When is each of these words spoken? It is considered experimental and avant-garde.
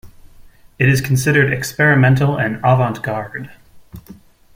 It 0.79 0.89
is 0.89 0.99
considered 0.99 1.53
experimental 1.53 2.35
and 2.35 2.55
avant-garde. 2.63 3.51